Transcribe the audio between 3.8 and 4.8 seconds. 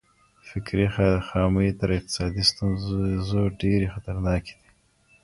خطرناکې دي.